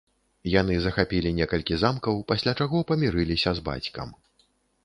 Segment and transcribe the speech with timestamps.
[0.51, 4.09] Яны захапілі некалькі замкаў, пасля чаго памірыліся з бацькам.